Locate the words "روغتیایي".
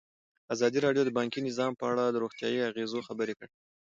2.23-2.65